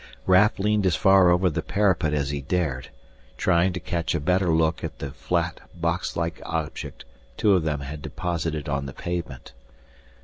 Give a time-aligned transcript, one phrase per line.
[0.25, 2.89] Raf leaned as far over the parapet as he dared,
[3.37, 7.05] trying to catch a better look at the flat, boxlike object
[7.37, 9.53] two of them had deposited on the pavement.